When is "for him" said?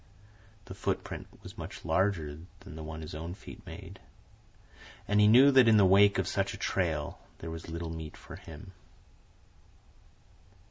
8.17-8.71